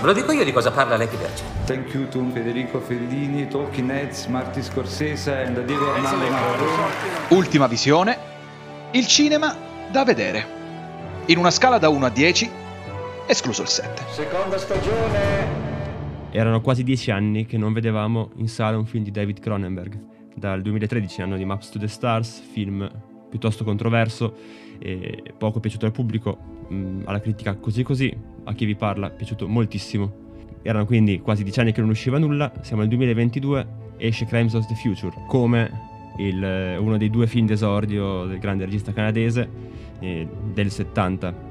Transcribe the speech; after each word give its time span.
Ve 0.00 0.06
lo 0.06 0.12
dico 0.14 0.32
io 0.32 0.44
di 0.44 0.52
cosa 0.52 0.70
parla 0.70 0.96
Lady 0.96 1.14
Verge. 1.16 1.42
Thank 1.66 1.92
you 1.92 2.08
to 2.08 2.24
Federico 2.32 2.80
Fellini, 2.80 3.46
Talking 3.46 3.90
Heads, 3.90 4.24
Marty 4.28 4.62
Scorsese 4.62 5.44
and 5.44 5.62
Diego 5.66 5.92
Armando. 5.92 6.24
Ultima 7.28 7.66
visione. 7.66 8.16
Il 8.92 9.06
cinema 9.06 9.54
da 9.90 10.02
vedere. 10.02 10.46
In 11.26 11.36
una 11.36 11.50
scala 11.50 11.76
da 11.76 11.90
1 11.90 12.06
a 12.06 12.08
10, 12.08 12.50
escluso 13.26 13.60
il 13.60 13.68
7. 13.68 14.04
Seconda 14.08 14.56
stagione. 14.56 15.68
Erano 16.30 16.62
quasi 16.62 16.82
dieci 16.82 17.10
anni 17.10 17.44
che 17.44 17.58
non 17.58 17.74
vedevamo 17.74 18.30
in 18.36 18.48
sala 18.48 18.78
un 18.78 18.86
film 18.86 19.04
di 19.04 19.10
David 19.10 19.38
Cronenberg. 19.38 19.98
Dal 20.34 20.62
2013, 20.62 21.20
anno 21.20 21.36
di 21.36 21.44
Maps 21.44 21.68
to 21.68 21.78
the 21.78 21.88
Stars, 21.88 22.40
film 22.40 22.90
piuttosto 23.30 23.64
controverso 23.64 24.34
e 24.78 25.22
poco 25.38 25.60
piaciuto 25.60 25.86
al 25.86 25.92
pubblico, 25.92 26.36
mh, 26.68 27.02
alla 27.04 27.20
critica 27.20 27.54
così 27.54 27.82
così, 27.82 28.14
a 28.44 28.52
chi 28.52 28.66
vi 28.66 28.74
parla 28.74 29.08
è 29.08 29.16
piaciuto 29.16 29.48
moltissimo. 29.48 30.28
Erano 30.62 30.84
quindi 30.84 31.20
quasi 31.20 31.42
dieci 31.42 31.60
anni 31.60 31.72
che 31.72 31.80
non 31.80 31.88
usciva 31.88 32.18
nulla, 32.18 32.52
siamo 32.60 32.82
nel 32.82 32.90
2022 32.90 33.78
esce 33.96 34.26
Crimes 34.26 34.54
of 34.54 34.66
the 34.66 34.74
Future, 34.74 35.14
come 35.26 35.70
il, 36.18 36.76
uno 36.78 36.98
dei 36.98 37.08
due 37.08 37.26
film 37.26 37.46
d'esordio 37.46 38.26
del 38.26 38.38
grande 38.38 38.64
regista 38.64 38.92
canadese 38.92 39.48
eh, 40.00 40.28
del 40.52 40.70
70 40.70 41.48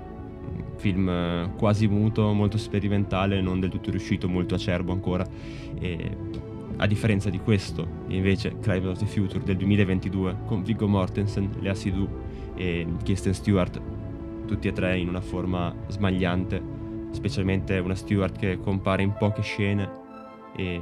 film 0.79 1.09
eh, 1.09 1.51
quasi 1.57 1.87
muto, 1.87 2.33
molto 2.33 2.57
sperimentale, 2.57 3.41
non 3.41 3.59
del 3.59 3.69
tutto 3.69 3.91
riuscito, 3.91 4.27
molto 4.27 4.55
acerbo 4.55 4.91
ancora. 4.91 5.25
E 5.79 6.17
a 6.79 6.85
differenza 6.87 7.29
di 7.29 7.39
questo, 7.39 7.85
invece, 8.07 8.57
Crimes 8.59 8.87
of 8.87 8.99
the 8.99 9.05
Future 9.05 9.43
del 9.43 9.57
2022 9.57 10.37
con 10.45 10.63
Viggo 10.63 10.87
Mortensen, 10.87 11.49
Lea 11.59 11.75
Seydoux 11.75 12.09
e 12.55 12.87
Kirsten 13.03 13.33
Stewart, 13.33 13.81
tutti 14.45 14.69
e 14.69 14.71
tre 14.71 14.97
in 14.97 15.09
una 15.09 15.19
forma 15.19 15.75
smagliante, 15.87 16.61
specialmente 17.11 17.77
una 17.79 17.95
Stewart 17.95 18.37
che 18.37 18.59
compare 18.59 19.03
in 19.03 19.13
poche 19.13 19.41
scene 19.41 19.89
e 20.55 20.79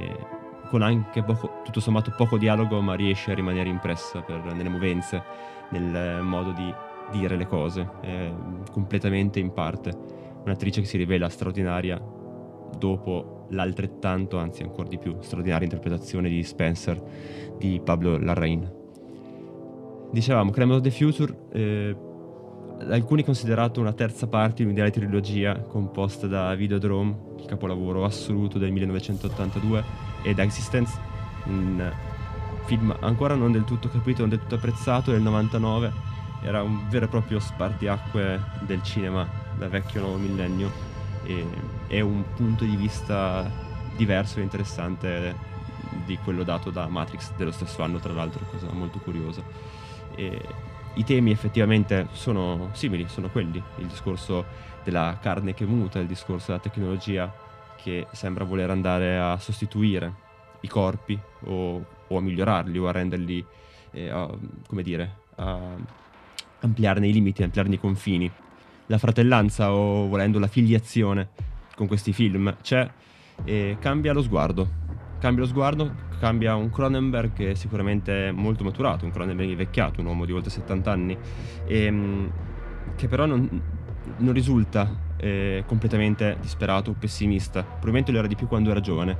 con 0.70 0.82
anche 0.82 1.22
poco, 1.22 1.62
tutto 1.64 1.80
sommato 1.80 2.12
poco 2.16 2.38
dialogo, 2.38 2.80
ma 2.80 2.94
riesce 2.94 3.32
a 3.32 3.34
rimanere 3.34 3.68
impressa 3.68 4.20
per, 4.20 4.44
nelle 4.54 4.68
movenze, 4.68 5.22
nel 5.70 6.22
modo 6.22 6.52
di 6.52 6.72
dire 7.10 7.36
le 7.36 7.46
cose, 7.46 7.88
eh, 8.02 8.32
completamente 8.70 9.40
in 9.40 9.52
parte. 9.52 9.92
Un'attrice 10.44 10.80
che 10.80 10.86
si 10.86 10.96
rivela 10.96 11.28
straordinaria 11.28 12.00
dopo 12.76 13.46
l'altrettanto, 13.50 14.38
anzi 14.38 14.62
ancora 14.62 14.88
di 14.88 14.98
più, 14.98 15.16
straordinaria 15.20 15.64
interpretazione 15.64 16.28
di 16.28 16.42
Spencer 16.42 17.02
di 17.56 17.80
Pablo 17.82 18.18
Larraín. 18.18 18.70
Dicevamo, 20.10 20.50
Creme 20.50 20.74
of 20.74 20.82
the 20.82 20.90
Future, 20.90 21.34
eh, 21.52 21.96
alcuni 22.90 23.24
considerato 23.24 23.80
una 23.80 23.92
terza 23.92 24.26
parte 24.26 24.56
di 24.56 24.64
un'ideale 24.64 24.90
trilogia 24.90 25.60
composta 25.60 26.26
da 26.26 26.54
Videodrome, 26.54 27.16
il 27.38 27.44
capolavoro 27.46 28.04
assoluto 28.04 28.58
del 28.58 28.72
1982, 28.72 29.84
ed 30.22 30.38
Existence, 30.38 30.98
un 31.44 31.92
film 32.64 32.94
ancora 33.00 33.34
non 33.34 33.52
del 33.52 33.64
tutto 33.64 33.88
capito, 33.88 34.20
non 34.20 34.30
del 34.30 34.40
tutto 34.40 34.56
apprezzato, 34.56 35.10
del 35.10 35.22
99, 35.22 35.92
era 36.42 36.62
un 36.62 36.88
vero 36.88 37.06
e 37.06 37.08
proprio 37.08 37.40
spartiacque 37.40 38.40
del 38.66 38.82
cinema 38.82 39.26
da 39.56 39.68
vecchio 39.68 40.00
nuovo 40.00 40.16
millennio 40.18 40.70
e 41.24 41.44
è 41.88 42.00
un 42.00 42.22
punto 42.36 42.64
di 42.64 42.76
vista 42.76 43.50
diverso 43.96 44.38
e 44.38 44.42
interessante 44.42 45.34
di 46.04 46.16
quello 46.18 46.44
dato 46.44 46.70
da 46.70 46.86
Matrix 46.86 47.32
dello 47.36 47.50
stesso 47.50 47.82
anno 47.82 47.98
tra 47.98 48.12
l'altro, 48.12 48.44
cosa 48.50 48.70
molto 48.72 48.98
curiosa. 48.98 49.42
E 50.14 50.40
I 50.94 51.04
temi 51.04 51.30
effettivamente 51.30 52.08
sono 52.12 52.70
simili, 52.72 53.06
sono 53.08 53.28
quelli, 53.28 53.62
il 53.78 53.86
discorso 53.86 54.44
della 54.84 55.18
carne 55.20 55.54
che 55.54 55.64
muta, 55.64 55.98
il 55.98 56.06
discorso 56.06 56.46
della 56.48 56.62
tecnologia 56.62 57.32
che 57.76 58.06
sembra 58.12 58.44
voler 58.44 58.70
andare 58.70 59.18
a 59.18 59.38
sostituire 59.38 60.12
i 60.60 60.68
corpi 60.68 61.18
o, 61.44 61.84
o 62.06 62.16
a 62.16 62.20
migliorarli 62.20 62.78
o 62.78 62.88
a 62.88 62.92
renderli, 62.92 63.44
eh, 63.92 64.08
a, 64.08 64.28
come 64.66 64.82
dire, 64.82 65.18
a 65.36 65.58
ampliarne 66.60 67.06
i 67.06 67.12
limiti, 67.12 67.42
ampliarne 67.44 67.76
i 67.76 67.80
confini. 67.80 68.30
La 68.86 68.98
fratellanza 68.98 69.72
o 69.72 70.08
volendo 70.08 70.38
la 70.38 70.48
filiazione 70.48 71.28
con 71.78 71.86
questi 71.86 72.12
film 72.12 72.56
c'è 72.60 72.90
e 73.44 73.76
cambia 73.78 74.12
lo 74.12 74.20
sguardo. 74.20 74.86
Cambia 75.20 75.44
lo 75.44 75.48
sguardo, 75.48 75.94
cambia 76.18 76.56
un 76.56 76.70
Cronenberg 76.70 77.32
che 77.32 77.52
è 77.52 77.54
sicuramente 77.54 78.32
molto 78.32 78.64
maturato, 78.64 79.04
un 79.04 79.12
Cronenberg 79.12 79.48
invecchiato, 79.48 80.00
un 80.00 80.06
uomo 80.06 80.24
di 80.24 80.32
oltre 80.32 80.50
70 80.50 80.90
anni, 80.90 81.16
e, 81.66 81.84
ehm, 81.84 82.30
che 82.96 83.06
però 83.06 83.26
non, 83.26 83.62
non 84.16 84.32
risulta 84.32 84.88
eh, 85.16 85.62
completamente 85.66 86.36
disperato 86.40 86.90
o 86.90 86.94
pessimista. 86.98 87.62
Probabilmente 87.62 88.10
lo 88.10 88.18
era 88.18 88.26
di 88.26 88.34
più 88.34 88.48
quando 88.48 88.70
era 88.70 88.80
giovane. 88.80 89.16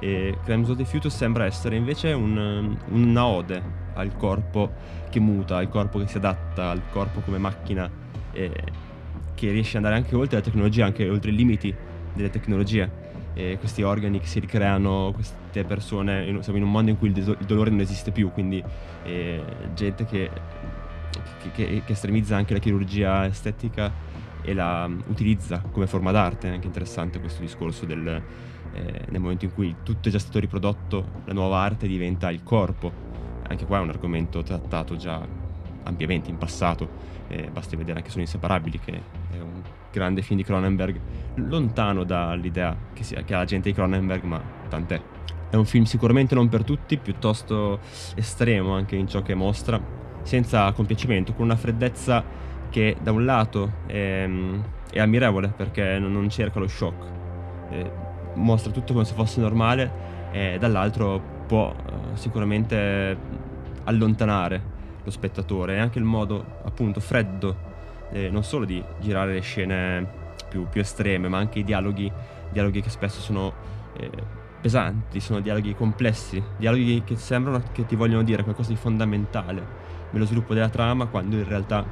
E 0.00 0.36
Crimes 0.44 0.68
of 0.68 0.76
the 0.76 0.84
Future 0.84 1.10
sembra 1.10 1.46
essere 1.46 1.76
invece 1.76 2.12
un, 2.12 2.76
una 2.88 3.26
ode 3.26 3.62
al 3.94 4.14
corpo 4.16 4.72
che 5.08 5.20
muta, 5.20 5.56
al 5.56 5.70
corpo 5.70 5.98
che 5.98 6.06
si 6.06 6.18
adatta, 6.18 6.68
al 6.68 6.82
corpo 6.90 7.20
come 7.20 7.38
macchina 7.38 7.90
eh, 8.32 8.50
che 9.34 9.50
riesce 9.50 9.76
ad 9.76 9.84
andare 9.84 10.02
anche 10.02 10.14
oltre 10.16 10.38
la 10.38 10.42
tecnologia, 10.42 10.84
anche 10.84 11.08
oltre 11.08 11.30
i 11.30 11.34
limiti 11.34 11.74
delle 12.14 12.30
tecnologie. 12.30 13.12
E 13.34 13.56
questi 13.58 13.82
organi 13.82 14.20
che 14.20 14.26
si 14.26 14.38
ricreano, 14.38 15.10
queste 15.12 15.64
persone, 15.64 16.38
siamo 16.40 16.58
in 16.58 16.64
un 16.64 16.70
mondo 16.70 16.90
in 16.90 16.98
cui 16.98 17.08
il, 17.08 17.24
do- 17.24 17.36
il 17.38 17.46
dolore 17.46 17.70
non 17.70 17.80
esiste 17.80 18.12
più, 18.12 18.30
quindi 18.30 18.62
eh, 19.02 19.42
gente 19.74 20.04
che, 20.04 20.30
che, 21.42 21.50
che, 21.52 21.82
che 21.84 21.92
estremizza 21.92 22.36
anche 22.36 22.52
la 22.52 22.60
chirurgia 22.60 23.26
estetica 23.26 23.92
e 24.40 24.54
la 24.54 24.88
utilizza 25.08 25.62
come 25.70 25.86
forma 25.86 26.12
d'arte, 26.12 26.48
è 26.48 26.52
anche 26.52 26.66
interessante 26.66 27.18
questo 27.18 27.40
discorso 27.40 27.86
del, 27.86 28.22
eh, 28.74 29.04
nel 29.08 29.20
momento 29.20 29.46
in 29.46 29.52
cui 29.52 29.74
tutto 29.82 30.08
è 30.08 30.12
già 30.12 30.18
stato 30.18 30.38
riprodotto, 30.38 31.22
la 31.24 31.32
nuova 31.32 31.58
arte 31.58 31.86
diventa 31.88 32.30
il 32.30 32.42
corpo. 32.42 33.12
Anche 33.46 33.66
qua 33.66 33.78
è 33.78 33.80
un 33.80 33.90
argomento 33.90 34.42
trattato 34.42 34.96
già 34.96 35.43
ampiamente 35.84 36.30
in 36.30 36.38
passato, 36.38 36.88
eh, 37.28 37.48
basti 37.50 37.76
vedere 37.76 37.98
anche 37.98 38.10
Sono 38.10 38.22
Inseparabili, 38.22 38.78
che 38.78 38.92
è 39.30 39.38
un 39.38 39.62
grande 39.90 40.22
film 40.22 40.38
di 40.38 40.44
Cronenberg, 40.44 41.00
lontano 41.36 42.04
dall'idea 42.04 42.76
che, 42.92 43.02
sia, 43.02 43.22
che 43.22 43.34
ha 43.34 43.38
la 43.38 43.44
gente 43.44 43.68
di 43.68 43.74
Cronenberg, 43.74 44.22
ma 44.24 44.40
tant'è. 44.68 45.00
È 45.50 45.56
un 45.56 45.64
film 45.64 45.84
sicuramente 45.84 46.34
non 46.34 46.48
per 46.48 46.64
tutti, 46.64 46.96
piuttosto 46.96 47.78
estremo 48.16 48.74
anche 48.74 48.96
in 48.96 49.06
ciò 49.06 49.22
che 49.22 49.34
mostra, 49.34 49.80
senza 50.22 50.70
compiacimento, 50.72 51.32
con 51.32 51.44
una 51.44 51.56
freddezza 51.56 52.24
che 52.70 52.96
da 53.00 53.12
un 53.12 53.24
lato 53.24 53.70
è, 53.86 54.28
è 54.90 54.98
ammirevole 54.98 55.48
perché 55.48 55.98
non 55.98 56.28
cerca 56.28 56.58
lo 56.58 56.66
shock, 56.66 57.04
eh, 57.70 57.90
mostra 58.34 58.72
tutto 58.72 58.92
come 58.92 59.04
se 59.04 59.14
fosse 59.14 59.40
normale 59.40 60.12
e 60.32 60.56
dall'altro 60.58 61.22
può 61.46 61.72
eh, 61.72 62.16
sicuramente 62.16 63.16
allontanare 63.84 64.72
lo 65.04 65.10
spettatore 65.10 65.74
e 65.74 65.78
anche 65.78 65.98
il 65.98 66.04
modo 66.04 66.60
appunto 66.64 67.00
freddo 67.00 67.72
eh, 68.10 68.30
non 68.30 68.42
solo 68.42 68.64
di 68.64 68.82
girare 69.00 69.32
le 69.32 69.40
scene 69.40 70.06
più, 70.48 70.66
più, 70.68 70.80
estreme 70.80 71.28
ma 71.28 71.38
anche 71.38 71.60
i 71.60 71.64
dialoghi, 71.64 72.10
dialoghi 72.50 72.80
che 72.80 72.90
spesso 72.90 73.20
sono 73.20 73.52
eh, 73.96 74.10
pesanti, 74.60 75.20
sono 75.20 75.40
dialoghi 75.40 75.74
complessi, 75.74 76.42
dialoghi 76.56 77.02
che 77.04 77.16
sembrano 77.16 77.62
che 77.72 77.84
ti 77.86 77.96
vogliono 77.96 78.22
dire 78.22 78.42
qualcosa 78.42 78.70
di 78.70 78.76
fondamentale 78.76 79.82
nello 80.10 80.24
sviluppo 80.24 80.54
della 80.54 80.68
trama 80.68 81.06
quando 81.06 81.36
in 81.36 81.46
realtà 81.46 81.84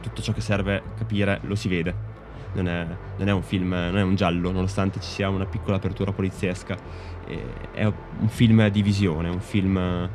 tutto 0.00 0.22
ciò 0.22 0.32
che 0.32 0.40
serve 0.40 0.82
capire 0.96 1.40
lo 1.42 1.54
si 1.54 1.68
vede. 1.68 2.12
Non 2.54 2.68
è, 2.68 2.86
non 3.18 3.26
è, 3.26 3.32
un 3.32 3.42
film, 3.42 3.70
non 3.70 3.98
è 3.98 4.02
un 4.02 4.14
giallo, 4.14 4.52
nonostante 4.52 5.00
ci 5.00 5.08
sia 5.08 5.28
una 5.28 5.44
piccola 5.44 5.76
apertura 5.76 6.12
poliziesca. 6.12 6.76
è 7.72 7.84
un 7.84 8.28
film 8.28 8.68
di 8.68 8.80
visione, 8.80 9.28
un 9.28 9.40
film 9.40 9.76
eh, 9.76 10.08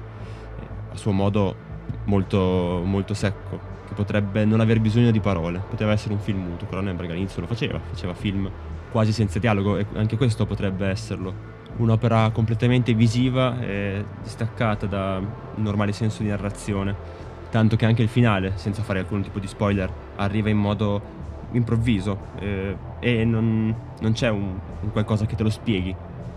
a 0.92 0.96
suo 0.96 1.12
modo 1.12 1.68
molto, 2.06 2.82
molto 2.84 3.14
secco, 3.14 3.60
che 3.88 3.94
potrebbe 3.94 4.46
non 4.46 4.60
aver 4.60 4.80
bisogno 4.80 5.12
di 5.12 5.20
parole. 5.20 5.62
Poteva 5.70 5.92
essere 5.92 6.14
un 6.14 6.20
film 6.20 6.42
muto, 6.42 6.66
Cronenberg 6.66 7.10
all'inizio 7.10 7.42
lo 7.42 7.48
faceva, 7.48 7.80
faceva 7.80 8.14
film 8.14 8.50
quasi 8.92 9.12
senza 9.12 9.38
dialogo 9.40 9.78
e 9.78 9.86
anche 9.94 10.18
questo 10.18 10.46
potrebbe 10.46 10.88
esserlo. 10.88 11.58
Un'opera 11.78 12.30
completamente 12.32 12.94
visiva 12.94 13.60
e 13.62 14.04
distaccata 14.22 14.86
da 14.86 15.18
un 15.18 15.64
normale 15.64 15.92
senso 15.92 16.24
di 16.24 16.30
narrazione 16.30 17.28
tanto 17.50 17.76
che 17.76 17.86
anche 17.86 18.02
il 18.02 18.10
finale, 18.10 18.54
senza 18.56 18.84
fare 18.84 19.00
alcun 19.00 19.22
tipo 19.22 19.40
di 19.40 19.48
spoiler, 19.48 19.92
arriva 20.16 20.50
in 20.50 20.58
modo 20.58 21.18
improvviso 21.52 22.28
eh, 22.40 22.78
e 23.00 23.26
non, 23.26 23.74
non 24.00 24.12
c'è 24.12 24.30
un, 24.30 24.60
un, 24.82 24.92
qualcosa 24.92 25.26
che 25.26 25.36
te 25.36 25.44
lo 25.44 25.50
spieghi, 25.50 25.96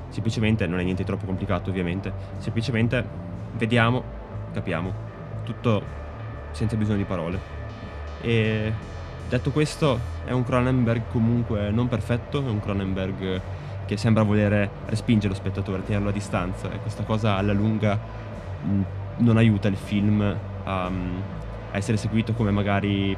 semplicemente 0.09 0.67
non 0.67 0.81
è 0.81 0.83
niente 0.83 1.05
troppo 1.05 1.27
complicato 1.27 1.71
ovviamente, 1.71 2.13
semplicemente 2.39 3.05
vediamo, 3.57 4.03
capiamo, 4.53 5.11
tutto 5.45 5.83
senza 6.53 6.77
bisogno 6.77 6.99
di 6.99 7.05
parole. 7.05 7.39
E 8.21 8.73
detto 9.29 9.51
questo 9.51 9.99
è 10.25 10.33
un 10.33 10.45
Cronenberg 10.45 11.03
comunque 11.11 11.71
non 11.71 11.89
perfetto, 11.89 12.45
è 12.45 12.49
un 12.49 12.61
Cronenberg 12.61 13.41
che 13.87 13.97
sembra 13.97 14.23
volere 14.23 14.71
respingere 14.87 15.29
lo 15.29 15.35
spettatore, 15.35 15.85
tenerlo 15.85 16.11
a 16.11 16.13
distanza 16.13 16.71
e 16.71 16.79
questa 16.79 17.03
cosa 17.03 17.37
alla 17.37 17.53
lunga 17.53 17.99
mh, 18.63 18.81
non 19.19 19.37
aiuta 19.37 19.69
il 19.69 19.77
film 19.77 20.21
a, 20.65 20.85
a 20.85 20.91
essere 21.73 21.97
seguito 21.97 22.33
come 22.33 22.51
magari 22.51 23.17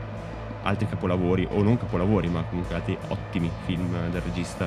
altri 0.62 0.88
capolavori, 0.88 1.46
o 1.50 1.62
non 1.62 1.76
capolavori, 1.76 2.28
ma 2.28 2.42
comunque 2.42 2.74
altri 2.74 2.96
ottimi 3.08 3.50
film 3.64 4.10
del 4.10 4.22
regista. 4.22 4.66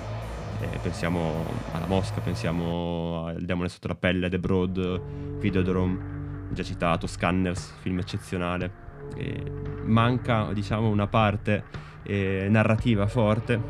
Eh, 0.59 0.77
pensiamo 0.81 1.43
alla 1.71 1.85
Mosca, 1.85 2.19
pensiamo 2.21 3.25
al 3.25 3.43
Demone 3.43 3.69
sotto 3.69 3.87
la 3.87 3.95
pelle, 3.95 4.29
The 4.29 4.39
Broad, 4.39 5.01
Videodrome, 5.39 6.16
già 6.49 6.63
citato, 6.63 7.07
Scanners, 7.07 7.75
film 7.81 7.99
eccezionale. 7.99 8.85
E 9.15 9.43
manca, 9.85 10.51
diciamo, 10.53 10.89
una 10.89 11.07
parte 11.07 11.63
eh, 12.03 12.47
narrativa 12.49 13.07
forte 13.07 13.61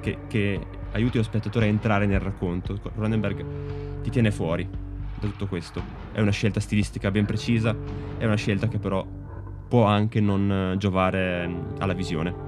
che, 0.00 0.18
che 0.26 0.60
aiuti 0.92 1.18
lo 1.18 1.22
spettatore 1.22 1.66
a 1.66 1.68
entrare 1.68 2.06
nel 2.06 2.20
racconto. 2.20 2.78
Cronenberg 2.80 4.02
ti 4.02 4.10
tiene 4.10 4.30
fuori 4.30 4.68
da 5.18 5.26
tutto 5.26 5.46
questo. 5.46 5.82
È 6.12 6.20
una 6.20 6.30
scelta 6.30 6.60
stilistica 6.60 7.10
ben 7.10 7.24
precisa, 7.24 7.74
è 8.18 8.24
una 8.24 8.36
scelta 8.36 8.68
che 8.68 8.78
però 8.78 9.06
può 9.68 9.84
anche 9.84 10.20
non 10.20 10.76
giovare 10.78 11.50
alla 11.78 11.92
visione. 11.94 12.44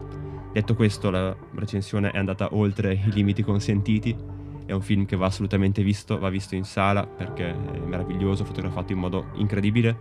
Detto 0.53 0.75
questo, 0.75 1.11
la 1.11 1.37
recensione 1.55 2.11
è 2.11 2.19
andata 2.19 2.55
oltre 2.55 2.93
i 2.93 3.13
limiti 3.13 3.43
consentiti. 3.43 4.17
È 4.69 4.73
un 4.73 4.83
film 4.83 5.07
che 5.07 5.17
va 5.17 5.25
assolutamente 5.25 5.83
visto, 5.83 6.19
va 6.19 6.29
visto 6.29 6.55
in 6.55 6.65
sala 6.65 7.07
perché 7.07 7.53
è 7.53 7.79
meraviglioso, 7.79 8.45
fotografato 8.45 8.93
in 8.93 8.99
modo 8.99 9.29
incredibile 9.37 9.97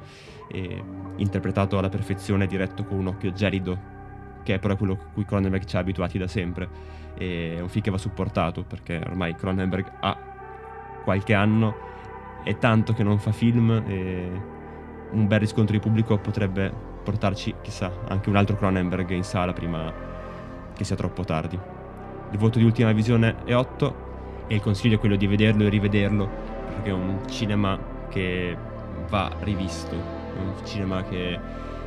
e 0.49 0.83
interpretato 1.15 1.77
alla 1.77 1.87
perfezione, 1.87 2.47
diretto 2.47 2.83
con 2.83 2.97
un 2.97 3.07
occhio 3.07 3.31
gelido, 3.31 3.79
che 4.43 4.55
è 4.55 4.59
però 4.59 4.75
quello 4.75 4.91
a 4.91 5.13
cui 5.13 5.23
Cronenberg 5.23 5.63
ci 5.63 5.77
ha 5.77 5.79
abituati 5.79 6.17
da 6.17 6.27
sempre. 6.27 6.67
È 7.13 7.61
un 7.61 7.69
film 7.69 7.81
che 7.81 7.91
va 7.91 7.97
supportato 7.97 8.65
perché 8.65 9.01
ormai 9.07 9.35
Cronenberg 9.35 9.89
ha 10.01 10.17
qualche 11.05 11.33
anno, 11.33 11.73
è 12.43 12.57
tanto 12.57 12.91
che 12.91 13.03
non 13.03 13.19
fa 13.19 13.31
film 13.31 13.71
e 13.87 14.41
un 15.11 15.27
bel 15.27 15.39
riscontro 15.39 15.77
di 15.77 15.79
pubblico 15.79 16.17
potrebbe 16.17 16.69
portarci, 17.05 17.55
chissà, 17.61 17.89
anche 18.09 18.27
un 18.27 18.35
altro 18.35 18.57
Cronenberg 18.57 19.11
in 19.11 19.23
sala 19.23 19.53
prima 19.53 19.93
che 20.73 20.83
sia 20.83 20.97
troppo 20.97 21.23
tardi. 21.23 21.57
Il 22.31 22.37
voto 22.37 22.59
di 22.59 22.65
ultima 22.65 22.91
visione 22.91 23.45
è 23.45 23.55
8 23.55 24.06
e 24.47 24.55
il 24.55 24.61
consiglio 24.61 24.95
è 24.95 24.99
quello 24.99 25.15
di 25.15 25.27
vederlo 25.27 25.65
e 25.65 25.69
rivederlo 25.69 26.29
perché 26.67 26.89
è 26.89 26.93
un 26.93 27.19
cinema 27.29 27.79
che 28.09 28.57
va 29.09 29.31
rivisto, 29.41 29.95
è 29.95 30.39
un 30.39 30.53
cinema 30.65 31.03
che 31.03 31.39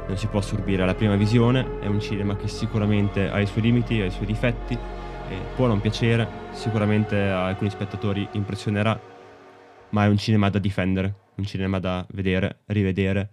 non 0.07 0.17
si 0.17 0.27
può 0.27 0.41
assorbire 0.41 0.83
alla 0.83 0.95
prima 0.95 1.17
visione, 1.17 1.79
è 1.81 1.87
un 1.87 2.01
cinema 2.01 2.37
che 2.37 2.49
sicuramente 2.49 3.29
ha 3.29 3.41
i 3.41 3.47
suoi 3.47 3.63
limiti, 3.63 4.01
ha 4.01 4.07
i 4.07 4.11
suoi 4.11 4.27
difetti, 4.27 4.77
può 5.55 5.67
non 5.67 5.81
piacere, 5.81 6.27
sicuramente 6.51 7.17
a 7.17 7.47
alcuni 7.47 7.71
spettatori 7.71 8.27
impressionerà, 8.33 9.01
ma 9.91 10.05
è 10.05 10.09
un 10.09 10.17
cinema 10.17 10.51
da 10.51 10.59
difendere, 10.59 11.15
un 11.37 11.45
cinema 11.45 11.79
da 11.79 12.05
vedere, 12.13 12.61
rivedere, 12.67 13.31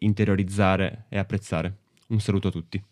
interiorizzare 0.00 1.06
e 1.08 1.18
apprezzare. 1.18 1.76
Un 2.08 2.20
saluto 2.20 2.48
a 2.48 2.50
tutti. 2.50 2.82